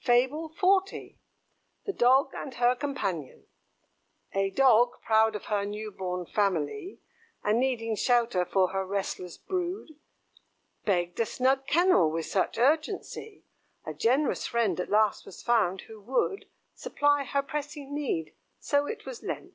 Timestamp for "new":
5.66-5.90